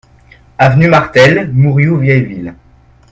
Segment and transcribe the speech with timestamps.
[0.57, 2.55] Avenue Martel, Mourioux-Vieilleville